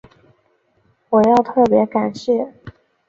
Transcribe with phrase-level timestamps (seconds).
[1.11, 2.51] 我要特別感谢